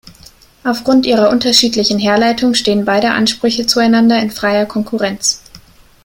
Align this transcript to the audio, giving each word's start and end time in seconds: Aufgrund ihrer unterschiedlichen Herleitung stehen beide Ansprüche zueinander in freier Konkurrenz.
Aufgrund 0.63 1.05
ihrer 1.05 1.29
unterschiedlichen 1.29 1.99
Herleitung 1.99 2.55
stehen 2.55 2.85
beide 2.85 3.11
Ansprüche 3.11 3.67
zueinander 3.67 4.19
in 4.19 4.31
freier 4.31 4.65
Konkurrenz. 4.65 5.43